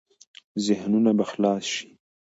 ذهنونه 0.65 1.11
به 1.17 1.23
خلاص 1.31 1.63
شي. 1.73 1.87